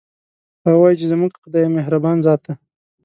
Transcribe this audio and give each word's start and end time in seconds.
هغه 0.63 0.77
وایي 0.81 0.97
چې 0.99 1.05
زموږ 1.11 1.31
خدایمهربان 1.41 2.17
ذات 2.25 2.39
ده 2.45 2.53